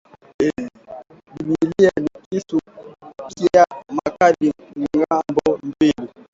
Bibilia 1.33 1.91
ni 2.01 2.09
kisu 2.29 2.59
kya 3.37 3.65
makali 3.95 4.53
ngambo 4.95 5.59
mbili 5.63 6.09